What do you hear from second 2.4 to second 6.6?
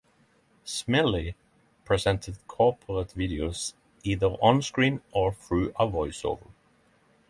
corporate videos either on-screen or through a voice-over.